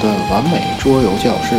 [0.00, 1.54] 的完美桌游教室。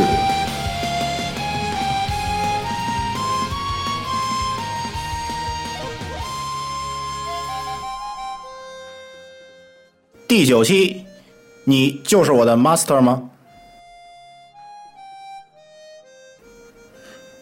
[10.27, 11.05] 第九期，
[11.65, 13.29] 你就是我的 master 吗？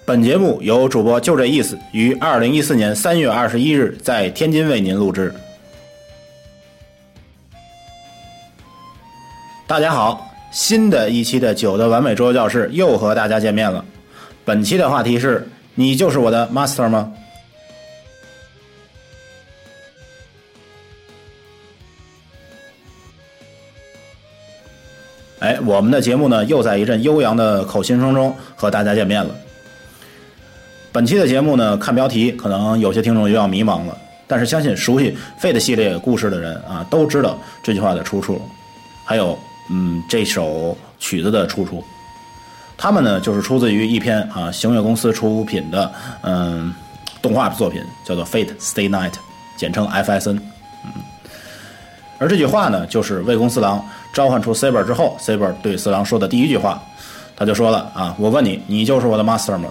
[0.05, 5.34] 本节目由主播就这意思于二零一四年三月二十一日在天津为您录制。
[9.67, 13.83] 大家好，新的一期的九的完美桌游教室又和大家见面了。
[14.44, 17.11] 本期的话题是：你就是我的 master 吗？
[25.39, 29.34] 哎，我们的节目呢，又在一阵悠扬的口琴声中和大家见面了。
[30.91, 33.97] 本期的节目呢，看标题可能有些听众又要迷茫了，
[34.28, 38.41] 但是相信熟悉 Fate 系列故事的人啊，都知道这句话的出处，
[39.06, 39.38] 还有
[39.70, 41.84] 嗯这首曲子的出处。
[42.78, 45.92] 他们呢，就是出自于一篇啊星月公司出品的
[46.23, 46.73] 嗯
[47.22, 49.14] 动画作品，叫做 Fate Stay Night，
[49.58, 50.40] 简称 FSN。
[50.86, 50.92] 嗯，
[52.17, 53.84] 而这句话呢，就是魏公四郎。
[54.12, 56.81] 召唤出 Saber 之后，Saber 对四郎说的第一句话，
[57.38, 59.70] 他就说了啊，我问你，你就是我的 Master 吗？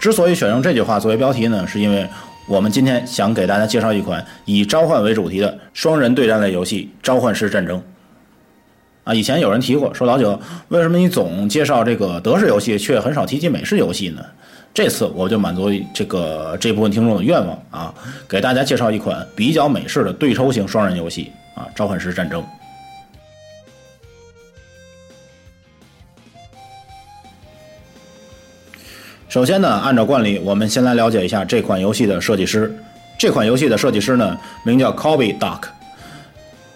[0.00, 2.08] 之所以选用这句话作为标题呢，是因为
[2.48, 7.78] 我们今天想给大家介绍一款以召唤为主题的双人对战类游戏《召唤师战争》。
[9.06, 10.36] 啊，以前有人提过，说老九，
[10.66, 14.20] 为什么你总介绍这个德式游戏，却很少提及美式游戏呢？
[14.74, 17.94] 这次我就满足这个这部分听众的愿望啊，
[18.28, 22.42] 给大家介绍一款比较美式的对抽型双人游戏啊，《召唤师战争》。
[29.28, 32.76] 首先呢，按照惯例，我们先来了解一下这款游戏的设计师。
[33.16, 35.62] 这款游戏的设计师呢，名叫 Kobe Duck，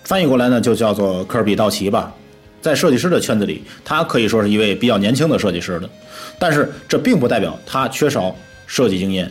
[0.04, 2.12] 翻译过来呢就叫做科比道奇吧。
[2.60, 5.88] 在设计师的圈子里，他可以说是一位比较年轻的设计师了。
[6.38, 8.34] 但是这并不代表他缺少
[8.66, 9.30] 设计经验。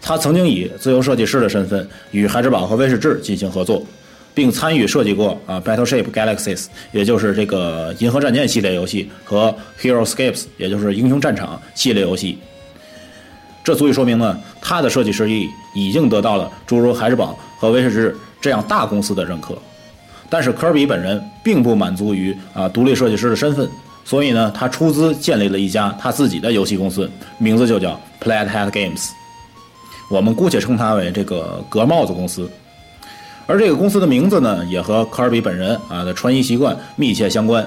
[0.00, 3.84] 他曾经以自由设计师的身份与孩之宝和威士忌进行合作。
[4.32, 12.38] 并参与设计过啊，Battleship Galaxies，也就是这个银河战舰系列游戏和 Heroescapes，也就是英雄战场系列游戏。
[13.64, 19.58] 这足以说明呢，他的设计实力已经得到了诸如孩之宝和威士忌这样大公司的认可。
[20.30, 23.68] 但是科尔比本人并不满足于啊独立设计师的身份，
[24.04, 29.10] 所以呢，他出资建立了一家他自己的游戏公司，名字就叫 Plathead Games。
[30.08, 32.50] 我们姑且称它为这个格帽子公司。
[33.46, 37.66] 而这个公司的名字呢，也和科尔比本人啊的穿衣习惯密切相关。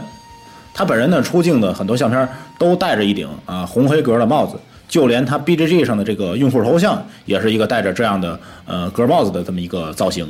[0.74, 4.58] 他本人呢出镜的很多相片都戴着一顶啊红黑格的帽子，
[4.88, 10.26] 就连他 BGG 上的这个用户头像也是一个戴着这样的呃格帽子的这么一个造型。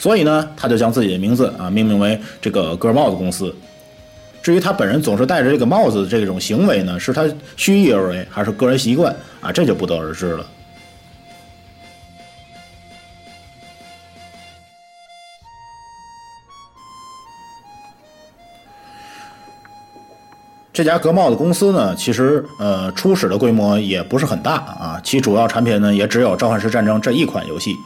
[0.00, 3.54] 所以呢，他就将自己的名字啊命名为这个格帽子公司。
[4.42, 7.28] 至于他本人总是戴着这个帽子的这种行为呢，是他
[7.58, 10.46] 蓄意而为还是个人习惯啊，这就不得而知了。
[20.72, 27.76] 这家格帽子公司呢，其实呃初始的规模也不是很大啊，其主要产品呢也只有《召唤师战争》这一款游戏。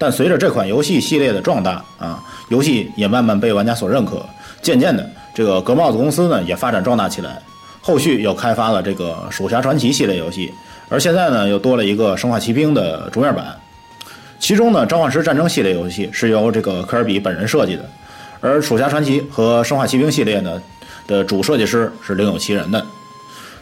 [0.00, 2.18] 但随着这款游戏系列的壮大啊，
[2.48, 4.24] 游戏也慢慢被玩家所认可，
[4.62, 7.38] 渐渐的这个格帽子公司呢也发展壮大起来。
[7.82, 10.50] 后续又开发了这个《鼠侠传奇》系列游戏，
[10.88, 13.54] 而现在呢又多了一个《生化奇兵》的桌面版。
[14.38, 17.84] 其中呢，《召唤师战争》系列游戏是由这个科尔比本人设计的，
[18.40, 20.60] 而《鼠侠传奇》和《生化奇兵》系列呢。
[21.06, 22.86] 的主设计师是另有其人的。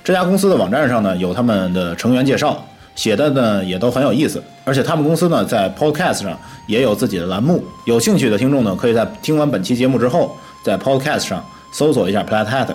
[0.05, 2.63] 这家公司的网站上呢有他们的成员介绍，
[2.99, 4.43] 写的呢也都很有意思。
[4.65, 6.37] 而且他们公司呢在 Podcast 上
[6.67, 12.67] 也有自己的栏目，有兴趣的听众呢可以在听完本期节目之后，在 Podcast 上搜索一下 Plathead，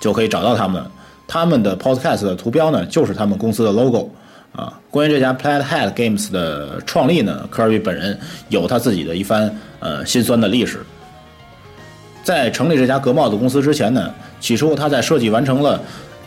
[0.00, 0.82] 就可以找到他们。
[1.28, 4.10] 他们的 Podcast 的图标呢就是他们公司的 logo
[4.52, 4.72] 啊。
[4.90, 8.18] 关于这家 Plathead Games 的创立呢，科尔比本人
[8.48, 10.80] 有他自己的一番呃心酸的历史。
[12.24, 15.78] 在成立这家格帽子公司之前呢，起初他在设计完成了《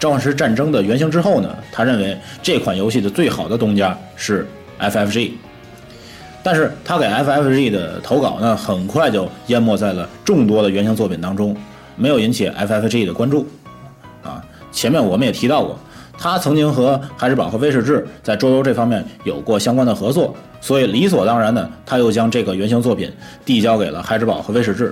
[0.03, 4.45] 召唤师战争》的原型之后呢，他认为这款游戏的最好的东家是
[4.77, 5.31] FFG，
[6.43, 11.55] 但是他给 FFG 的投稿呢，很快就淹没在了众多的原型作品当中，
[11.95, 13.47] 没有引起 FFG 的关注。
[14.21, 15.79] 啊，前面我们也提到过，
[16.17, 23.09] 他曾经和海之宝和威士忌在桌游这方面有过相关的合作，所以理所当然的，他又将这个原型作品
[23.45, 24.83] 递交给了海之宝和威士忌。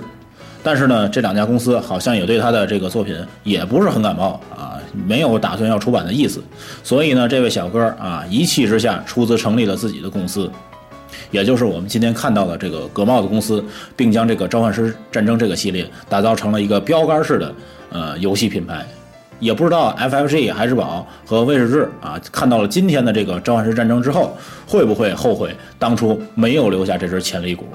[0.62, 6.42] 但是呢，这两家公司好像也对他的这个作品也不是很感冒啊，没有打算要出版的意思。
[6.82, 10.50] 所以呢，这位小哥啊，一气之下出资成立了自己的公司。
[11.30, 13.64] 也就是我们今天看到的这个格帽子公司，
[13.96, 17.54] 并将这个《召唤师战争》这个系列打造成了一个标杆式的
[17.90, 18.86] 呃游戏品牌。
[19.38, 24.36] 也不知道 FFG、海之宝和威士治啊，看到了今天的这个《召唤师战争》之后，
[24.66, 27.66] 会不会后悔当初没有留下这只潜力股？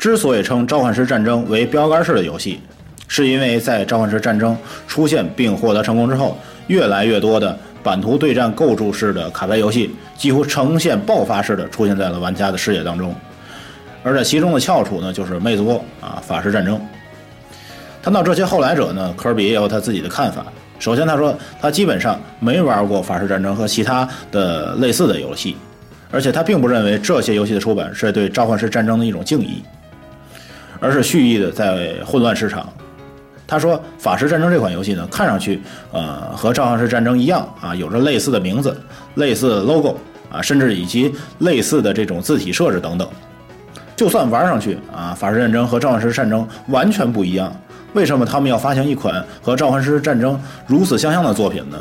[0.00, 2.58] 之所以称《召唤师战争》为标杆式的游戏，
[3.06, 4.54] 是因为在《召唤师战争》
[4.88, 6.38] 出现并获得成功之后，
[6.68, 13.14] 越来越多的版图对战构筑式的卡牌游戏几乎呈现爆发式的出现在了玩家的视野当中。
[14.02, 16.80] 而在其中的翘楚呢，就是魅族啊，法师战争。
[18.02, 20.46] 谈到这些后来者呢，科比也有他自己的看法。
[20.78, 25.58] 首先，他说他基本上没玩过法师战争和其他的类似的游戏，
[26.10, 29.62] 而且他并不认为这些游戏的出版是对召唤师战争的一种敬意，
[30.80, 32.68] 而是蓄意的在混乱市场。
[33.46, 35.60] 他说，法师战争这款游戏呢，看上去
[35.92, 38.80] 呃和召唤师战争一样啊，有着类似的名字、
[39.16, 39.98] 类似 logo
[40.30, 43.08] 啊，甚至以及类似的这种字体设置等等。
[43.96, 47.52] 就算玩上去啊，法师战争和召唤师战争完全不一样，
[47.92, 51.76] 为什么他们要发行一款和召唤师战争如此相像的作品呢？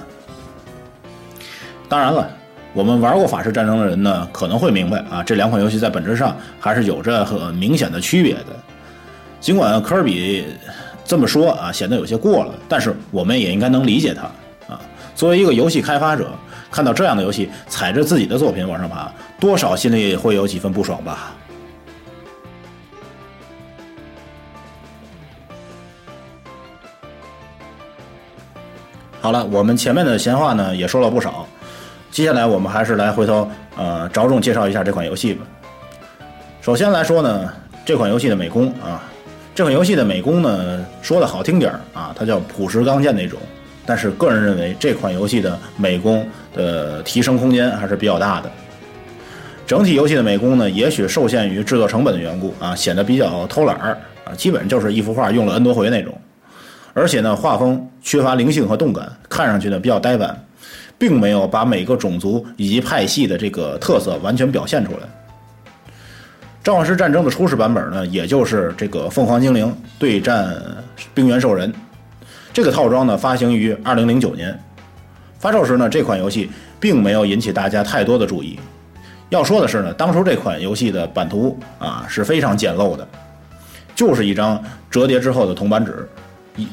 [1.87, 2.27] 当然了，
[2.73, 8.45] 我们玩过法师战争的人呢，可能会明白啊，这两款游戏在本质上还是有着很明显的区别的。
[9.39, 10.45] 尽管科尔比
[11.05, 14.23] 这么说啊，显得有些过了，但是我们也应该能理解他
[14.71, 14.79] 啊。
[15.15, 16.31] 作为一个游戏开发者，
[16.69, 21.33] 看到这样的游戏踩着自己的作品往上爬，多少心里会有几分不爽吧。
[29.21, 31.47] 好了，我们前面的闲话呢也说了不少，
[32.11, 35.45] 接下来我们还是来回头呃着重介绍一下这款游戏吧。
[36.61, 37.51] 首先来说呢，
[37.83, 39.03] 这款游戏的美工啊，
[39.59, 43.37] 这款游戏的美工呢说的好听点儿啊，它叫朴实刚健那种，
[43.85, 46.25] 但是个人认为这款游戏的美工
[46.55, 48.49] 的提升空间还是比较大的。
[49.67, 56.17] 整体游戏的美工呢，也许受限于制作成本的缘故啊，显得比较偷懒儿啊，基本就是一幅画用了 N 多回那种。
[56.93, 60.41] 而且呢，画风缺乏灵性和动感，看上去呢比较呆板，
[60.97, 64.99] 并没有把每个种族以及派系的这个特色完全表现出来。
[66.63, 70.53] 召唤师战争的初始版本呢，也就是这个凤凰精灵对战
[71.13, 71.73] 冰原兽人
[72.51, 74.57] 这个套装呢，发行于二零零九年。
[75.39, 78.59] 发售时呢，这款游戏并没有引起大家太多的注意。
[79.29, 83.07] 要说的是呢，当初这款游戏的版图啊是非常简陋的，
[83.95, 84.61] 就是一张
[84.91, 86.07] 折叠之后的铜板纸。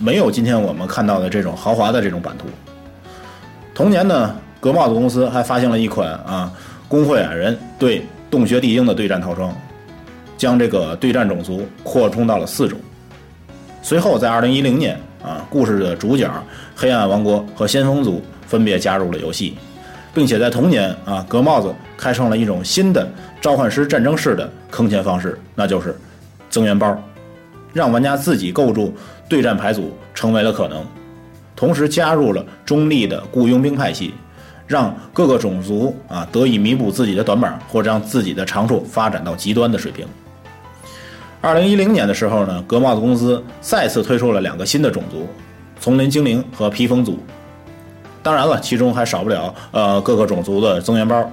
[0.01, 2.47] 没有今天我们看到的这种豪华的这种版图。
[3.73, 6.53] 同年呢，格帽子公司还发行了一款啊，
[6.89, 9.55] 工会矮人对洞穴地精的对战套装，
[10.37, 12.79] 将这个对战种族扩充到了四种。
[13.83, 16.31] 随后在2010年啊，故事的主角
[16.75, 19.57] 黑暗王国和先锋族分别加入了游戏，
[20.13, 23.09] 并且在同年啊，格帽子开创了一种新的
[23.41, 25.97] 召唤师战争式的坑钱方式，那就是
[26.51, 26.97] 增援包，
[27.73, 28.95] 让玩家自己构筑。
[29.29, 30.87] 对战牌组成为了可能，
[31.57, 34.15] 同时加入了中立的雇佣兵派系，
[34.69, 40.07] 让各个种族啊得以弥补自己的短板，或者让自己的长处发展到极端的水平。
[41.47, 45.29] 二零一零年的时候呢，格帽子公司再次推出了两个新的种族：
[45.79, 47.21] 丛林精灵和披风族。
[48.21, 51.25] 当然了，其中还少不了呃各个种族的增援包。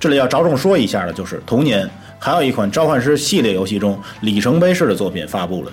[0.00, 1.88] 这里要着重说一下的就是，同年
[2.18, 5.70] 还有一款召唤师系列游戏中里程碑式的作品发布了。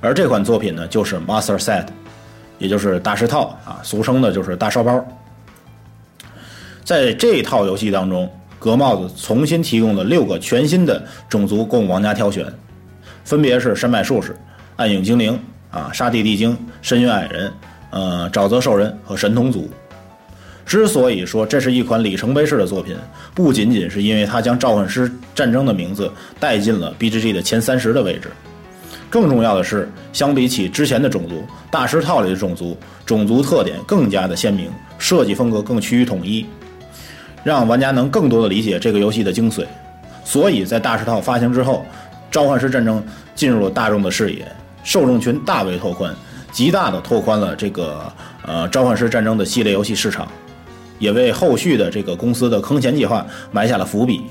[0.00, 1.86] 而这款作品呢，就是 Master Set，
[2.58, 5.04] 也就是大师套啊，俗称的就是大烧包。
[6.84, 12.46] 在这套游戏当中，格帽子重新提供了六个全新的种族供玩家挑选，
[13.24, 14.36] 分别是山脉术士、
[14.76, 15.38] 暗影精灵
[15.70, 17.52] 啊、沙地地精、深渊矮人、
[17.90, 19.68] 呃沼泽兽人和神童族。
[20.66, 22.96] 之所以说这是一款里程碑式的作品，
[23.34, 28.30] 不仅仅是因为它将召唤师战争的名字带进了 BGG 的前三十的位置。
[29.10, 36.46] 更重要的是，相比起之前的种族，大师套里的种族种族特点更加的鲜明，设计风格更趋于统一，
[37.44, 39.64] 让玩家能更多的理解这个游戏的精髓。
[40.24, 41.84] 所以在大师套发行之后，
[42.34, 43.00] 召唤师战争
[43.36, 44.44] 进入了大众的视野，
[44.82, 46.12] 受众群大为拓宽，
[46.50, 48.12] 极大的拓宽了这个
[48.44, 50.26] 呃召唤师战争的系列游戏市场，
[50.98, 54.24] 也为后续的这个公司的坑钱计划埋下了伏笔。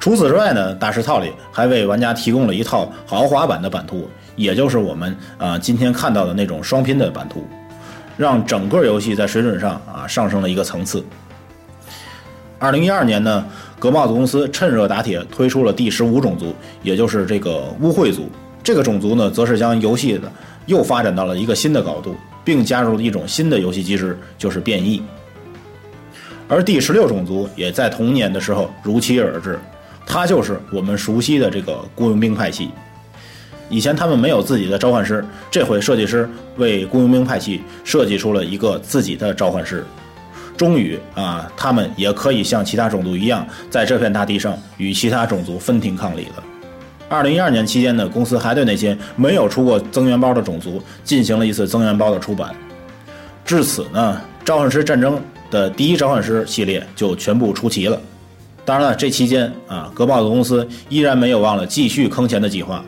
[0.00, 7.46] 除此之外呢，大师套里还为玩家提供了一套豪华版的版图，也就是我们啊今天看到的那种双拼的版图，
[8.16, 11.04] 让整个游戏在水准上啊上升了一个层次。
[12.58, 13.44] 二零一二年呢，
[13.82, 18.30] 格帽子公司趁热打铁推出了第十五种族，也就是这个污秽族。
[18.62, 20.32] 这个种族呢，则是将游戏的
[20.66, 25.02] 又发展到了一个新的高度，并加入了一种新的游戏机制，就是变异。
[26.46, 29.58] 而第十六种族也在同年的时候如期而至，
[30.06, 32.70] 它就是我们熟悉的这个雇佣兵派系。
[33.68, 39.84] 以前他们没有自己的召唤师，这回设计师为雇佣兵派系设计出了一个自己的召唤师。
[40.62, 46.42] 终于啊，他们也可以像其他种族一样，在这片大地上与其他种族分庭抗礼了。
[47.08, 52.54] 二零一二年期间呢，公司还对那些没有出过增援包的种族进行了一次增援包的出版。
[53.44, 58.00] 至此呢，召唤师战争的第一召唤师系列就全部出齐了。
[58.64, 62.84] 当然了，这期间啊，格豹的公司依然没有忘了继续坑钱的计划。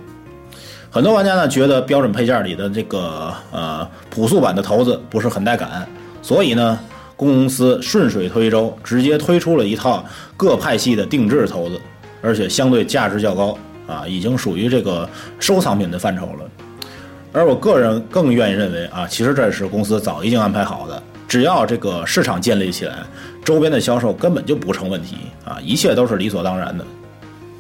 [0.93, 5.85] 很多玩家呢觉得标准配件里的这个呃朴素版的头子不是很带感，
[6.23, 6.78] 所以呢。
[7.16, 10.04] 公司顺水推舟，直接推出了一套
[10.37, 11.80] 各派系的定制头子，
[12.21, 13.56] 而且相对价值较高
[13.87, 16.50] 啊，已经属于这个收藏品的范畴了。
[17.33, 22.99] 而我个人更愿意认为啊，其实这是公司早已经安排好的，只要这个市场建立起来，
[23.44, 26.85] 周边的销售根本就不成问题啊，一切都是理所当然的。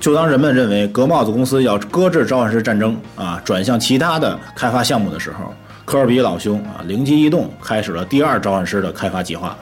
[0.00, 5.54] 就当人们认为格帽子公司要搁置召唤师战争啊，转向其他的开发项目的时候。
[5.84, 9.56] 科尔比老兄啊，灵机一动，开始了第二召唤师的开发计划。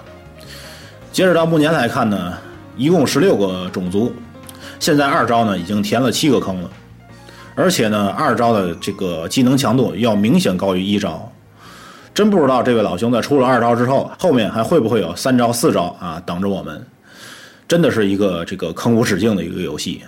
[1.11, 2.38] 截止到目前来看呢，
[2.76, 4.14] 一共十六个种族，
[4.79, 6.71] 现在二招呢已经填了七个坑了，
[7.57, 11.31] 而且呢二招的这个技能强度要明显高于一招。
[12.14, 16.87] 真不知道这位老兄在出了二招之后，后面还会不会有三招、四招啊等着我们？
[17.67, 20.02] 真的是一个这个坑无止境的一个游戏。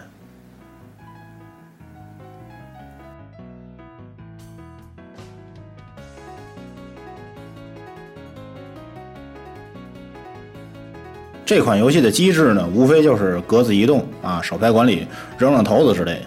[11.47, 16.19] 这款游戏的机制呢，无非就是格子移动啊、手牌管理、扔扔骰子之类。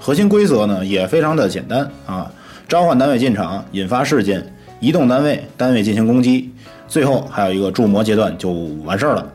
[0.00, 2.30] 核心规则呢也非常的简单啊，
[2.66, 4.44] 召唤单位进场，引发事件，
[4.80, 6.50] 移动单位，单位进行攻击，
[6.88, 8.50] 最后还有一个铸魔阶段就
[8.84, 9.26] 完事儿了。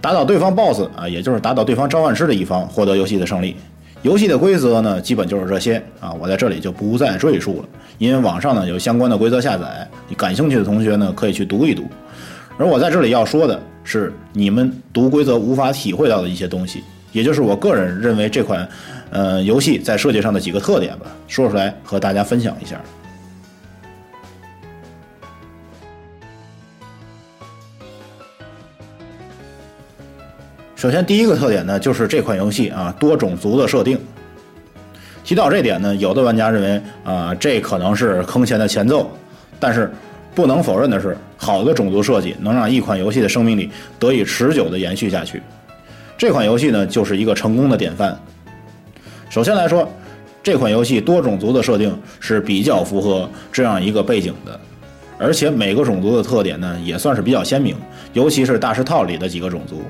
[0.00, 3.54] 打倒对方 BOSS 啊，也就是打倒对方召唤师的一方，获得游戏的胜利。
[4.00, 11.84] 游戏的规则呢，基本就是这些啊，我在这里就不再赘述了，因为网上呢有相关的规则下载，你感兴趣的同学呢可以去读一读。
[12.56, 13.60] 而我在这里要说的
[13.92, 18.68] 是，你们读规则无法体会到的一些东西，也就是我个人认为这款，
[19.10, 22.80] 呃，游戏在设计上的几个特点吧，说出来和大家分享一下。
[30.76, 33.98] 首先，第一个特点呢，就是这款游戏啊多种族的设定。
[35.24, 39.10] 提到这点呢，有的玩家认为啊，这可能是坑钱的前奏，
[39.58, 39.92] 但是。
[40.34, 45.42] 不能否认的是，好的种族设计能让一款游戏的生命力得以持久的延续下去。
[46.16, 48.16] 这款游戏呢，就是一个成功的典范。
[49.28, 49.88] 首先来说，
[50.42, 54.58] 这款游戏多种族的设定是比较符合这样一个背景的，
[55.18, 57.74] 而且每个种族的特点呢，也算是比较鲜明，
[58.12, 59.82] 尤其是大师套里的几个种族。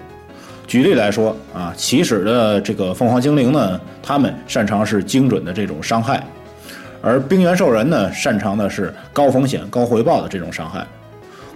[0.67, 6.25] 举例来说啊，起始的这个凤凰精灵呢，他们擅长是精准的这种伤害。
[7.03, 10.83] 而冰原兽人呢，擅长的是高风险高回报的这种伤害；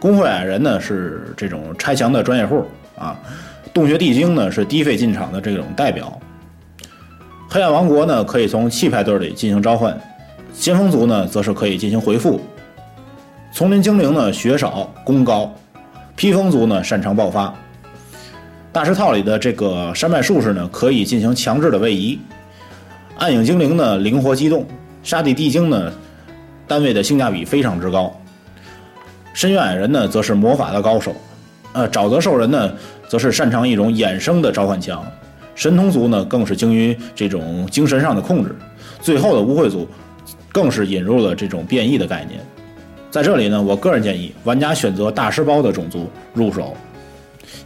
[0.00, 2.64] 工会矮人呢是这种拆墙的专业户
[2.98, 3.14] 啊；
[3.74, 6.06] 洞穴地精呢是低费进场的这种代表；
[7.50, 9.92] 黑暗王国呢可以从气派队里进行召唤；
[10.54, 12.40] 先锋族呢则是可以进行回复；
[13.52, 15.52] 丛林精灵呢血少攻高；
[16.16, 17.52] 披风族呢擅长爆发；
[18.72, 22.18] 大师套里的这个山脉术士呢可以进行强制的位移；
[23.18, 24.66] 暗影精灵呢灵活机动。
[25.04, 25.92] 沙地地精呢，
[26.66, 28.10] 单位的性价比非常之高。
[29.34, 31.14] 深渊矮人呢，则是魔法的高手。
[31.74, 32.72] 呃，沼泽兽人呢，
[33.06, 35.04] 则是擅长一种衍生的召唤枪。
[35.54, 38.56] 神童族呢，更是精于这种精神上的控制。
[39.00, 39.86] 最后的污秽族，
[40.50, 42.40] 更是引入了这种变异的概念。
[43.10, 46.74] 在这里呢，我个人建议玩家选择大师包的种族入手，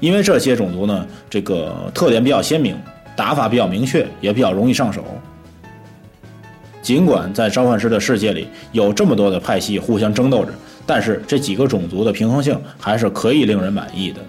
[0.01, 2.77] 因为这些种族呢，这个特点比较鲜明，
[3.15, 5.05] 打法比较明确，也比较容易上手。
[6.89, 10.53] 尽管在召唤师的世界里有这么多的派系互相争斗着，
[10.87, 14.23] 但是这几个种族的平衡性还是可以令人满意的。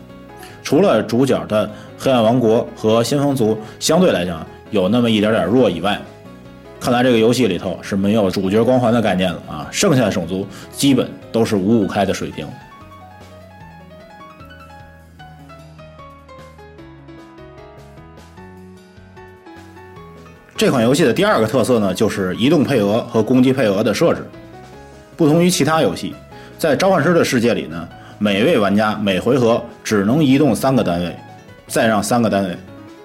[0.61, 5.97] 除了主角的黑暗王国和先锋族相对来讲有那么一点点弱以外，
[6.81, 9.65] 看来这个游戏里头是没有主角光环的概念了啊！
[9.71, 12.45] 剩下的种族基本都是五五开的水平。
[20.59, 24.21] 这款游戏的第二个特色呢，就是移动配额和攻击配额的设置。
[25.15, 26.13] 不同于其他游戏，
[26.57, 27.87] 在召唤师的世界里呢，
[28.17, 31.15] 每位玩家每回合只能移动三个单位，
[31.65, 32.57] 再让三个单位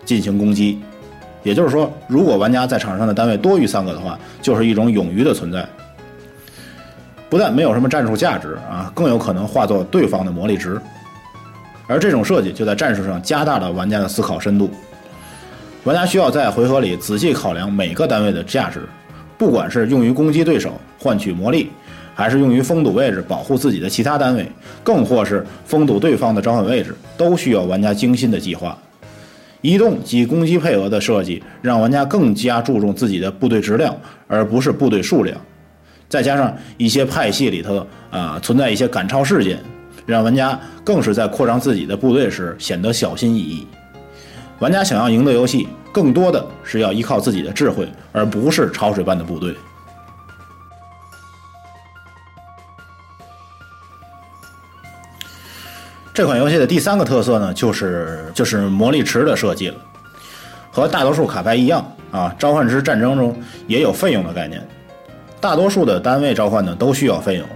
[0.05, 0.81] 进行攻击。
[1.45, 5.65] 也就是说，如果玩家在场上的单位多于三个的话，就是一种冗余的存在。
[7.31, 10.77] 不但没有什么战术价值啊，更有可能化作对方的魔力值。
[11.87, 14.69] 而这种设计就在战术上加大了玩家的思考深度。
[15.85, 18.81] 玩家需要在回合里仔细考量每个单位的价值，
[19.37, 21.69] 不管是用于攻击对手换取魔力，
[22.15, 24.51] 还是用于封堵位置保护自己的其他单位，
[24.83, 28.79] 更或是封堵对方的召唤位置，都需要玩家精心的计划。
[29.61, 33.95] 移动及攻击配额的设计，让玩家更加注重自己的部队质量，
[34.27, 35.39] 而不是部队数量。
[36.09, 39.59] 再加上一些派系里头啊存在一些赶超事件，
[40.07, 43.67] 让玩家更是在扩张自己的部队时显得小心翼翼。
[44.61, 49.55] 玩家想要赢得游戏，更多的是要依靠自己的智慧，而不是潮水般的部队。
[56.15, 59.75] 这款游戏的第三个特色呢，就是就是魔力池的设计了。
[60.71, 64.65] 和大多数卡牌一样啊，召唤师战争中也有费用的概念。
[65.41, 67.47] 大多数的单位召唤呢都需要费用，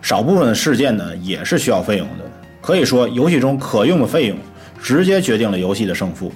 [0.00, 2.24] 少部分的事件呢也是需要费用的。
[2.62, 4.38] 可以说，游戏中可用的费用。
[4.82, 6.32] 直接决定了游戏的胜负，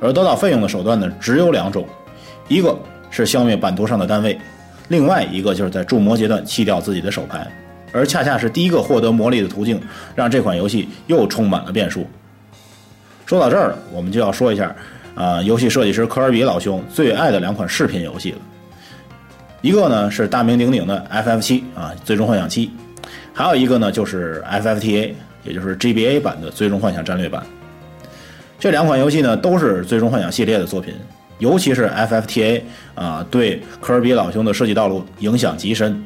[0.00, 1.86] 而得到费用的手段呢，只有两种，
[2.48, 2.76] 一个
[3.10, 4.38] 是消灭版图上的单位，
[4.88, 7.46] 另外一个就是在铸魔阶段弃掉自己的手牌，
[7.92, 9.80] 而恰恰是第一个获得魔力的途径，
[10.14, 12.06] 让这款游戏又充满了变数。
[13.26, 14.74] 说到这儿，我们就要说一下，
[15.14, 18.38] 啊，游戏设计师科尔比老兄最爱的两款视频游戏了，
[19.62, 22.70] 一个呢是大名鼎鼎的 FF 七啊，最终幻想七，
[23.32, 25.12] 还有一个呢就是 FFTA，
[25.44, 27.42] 也就是 GBA 版的最终幻想战略版。
[28.64, 30.94] 这两款游戏呢，都是《最终幻想》系列的作品，
[31.38, 32.62] 尤其是 FFTA
[32.94, 36.02] 啊，对科尔比老兄的设计道路影响极深。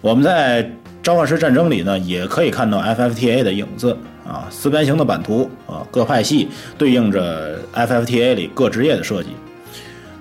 [0.00, 0.64] 我们在
[1.02, 3.94] 《召唤师战争》里呢，也可以看到 FFTA 的影子
[4.26, 9.28] 啊，四边形的版图啊，各派系对应着 FFTA 里各职业的设计，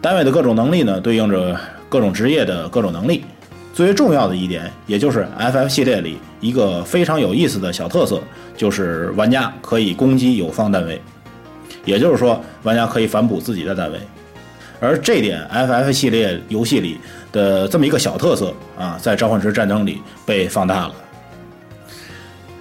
[0.01, 3.23] 单位的各种能力呢，对应着各种职业的各种能力。
[3.73, 8.21] 最为重要的一点，也就是 FF 系列里一个非常有意思的小特色，
[8.57, 11.01] 就是玩家可以攻击友方单位。
[11.85, 13.99] 也就是说，玩家可以反哺自己的单位，
[14.79, 16.99] 而这点 FF 系列游戏里
[17.31, 20.95] 的这么一个小特色啊，在召唤师战争里被放大了。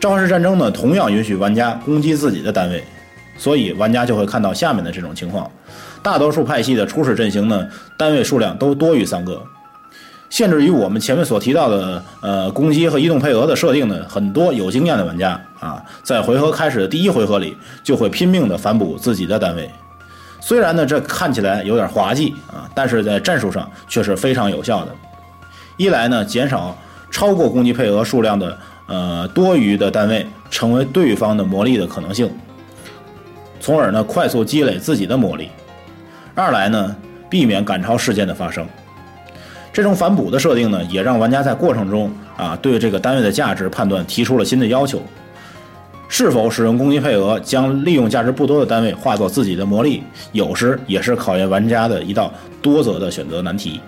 [0.00, 2.82] 召唤师战争呢，同样允许玩家攻击自己的单位，
[3.36, 5.50] 所以玩家就会看到下面的这种情况：
[6.02, 9.42] 大多数派系的初始阵型呢，单位数量都多于三个。
[10.30, 19.68] 限制于我们前面所提到的，呃，攻击和移动配额的设定呢，很多有经验的玩家啊，在回合开始的第一回合里，就会拼命的反哺自己的单位。
[20.40, 24.92] 虽然呢，这看起来有点滑稽啊，但是在战术上却是非常有效的。
[25.76, 26.78] 一来呢，减少
[27.10, 32.30] 超过攻击配额数量的呃多余的单位成为对方的魔力的可能性，
[33.58, 35.46] 从而呢快速积累自己的魔力；
[36.36, 36.96] 二来呢，
[37.28, 38.64] 避免赶超事件的发生。
[39.72, 45.00] 这种反哺的设定呢，也让玩家在过程中啊，对这个单位的价值判断提出了新的要求。
[46.12, 50.02] 是否使用攻击配额，将利用价值不多的单位化作自己的魔力，
[50.32, 53.80] 有时也是考验玩家的一道多则的选择难题。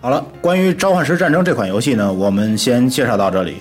[0.00, 3.56] 好了，关于《召唤师战争》这款游戏呢，我们先介绍到这里。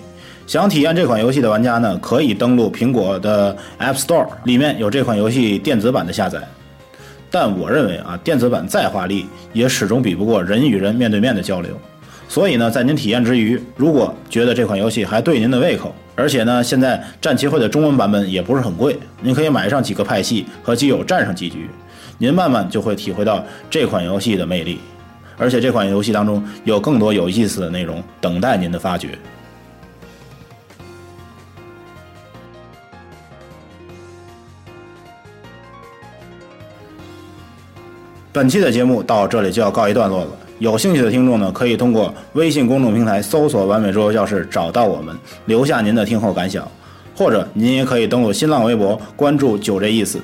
[0.51, 6.45] 想体验这款游戏的玩家呢，可以登录苹果的 App Store，里面有这款游戏电子版的下载。
[7.29, 11.71] 但我认为啊，电子版再华丽，也始终比不过人与人面对面的交流。
[12.27, 21.69] 所以呢，在您体验之余，如果觉得这款游戏还对您的胃口，而且呢，现在战棋会的中文版本也不是很贵，您可以买上几个派系和基友战上几局，
[22.17, 24.79] 您慢慢就会体会到这款游戏的魅力。
[25.37, 29.17] 而且这款游戏当中有更多有意思的内容等待您的发掘。
[38.33, 40.27] 本期的节目到这里就要告一段落了。
[40.59, 45.13] 有兴趣的听众呢，可以通过微信公众平台搜索“完美桌游教室”找到我们，
[45.47, 46.65] 留下您的听后感想，
[47.13, 50.17] 或者您也可以登录新浪微博关注“九这意思”，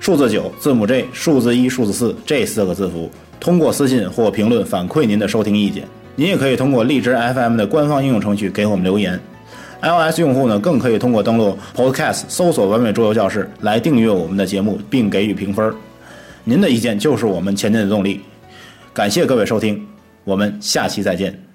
[0.00, 5.86] 数字九，字母 J，数字一，数字四，这四个字符，通过私信或评论反馈您的收听意见。
[6.16, 9.20] 您也可以通过荔枝 FM 的官方应用程序给我们留言。
[9.82, 15.72] iOS 用户呢，更可以通过登录 Podcast 搜索“完美桌游教室”来订阅我们的节目，并给予评分。
[16.44, 18.20] 您的意见就是我们前进的动力，
[18.92, 19.86] 感谢各位收听，
[20.24, 21.51] 我们下期再见。